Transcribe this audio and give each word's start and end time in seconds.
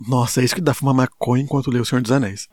Nossa, 0.00 0.40
é 0.40 0.44
isso 0.44 0.54
que 0.54 0.60
dá 0.60 0.74
fumar 0.74 0.94
maconha 0.94 1.42
enquanto 1.42 1.70
lê 1.70 1.78
O 1.78 1.84
Senhor 1.84 2.02
dos 2.02 2.12
Anéis. 2.12 2.48